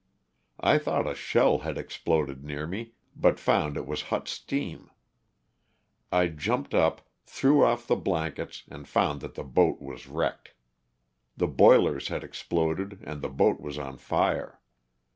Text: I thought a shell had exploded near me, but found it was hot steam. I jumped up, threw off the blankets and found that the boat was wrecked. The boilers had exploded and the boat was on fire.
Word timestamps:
I 0.59 0.79
thought 0.79 1.05
a 1.05 1.13
shell 1.13 1.59
had 1.59 1.77
exploded 1.77 2.43
near 2.43 2.65
me, 2.65 2.93
but 3.15 3.39
found 3.39 3.77
it 3.77 3.85
was 3.85 4.01
hot 4.09 4.27
steam. 4.27 4.89
I 6.11 6.25
jumped 6.25 6.73
up, 6.73 7.01
threw 7.23 7.63
off 7.63 7.85
the 7.85 7.95
blankets 7.95 8.63
and 8.71 8.87
found 8.87 9.21
that 9.21 9.35
the 9.35 9.43
boat 9.43 9.79
was 9.79 10.07
wrecked. 10.07 10.55
The 11.37 11.47
boilers 11.47 12.07
had 12.07 12.23
exploded 12.23 13.01
and 13.03 13.21
the 13.21 13.29
boat 13.29 13.59
was 13.59 13.77
on 13.77 13.97
fire. 13.99 14.59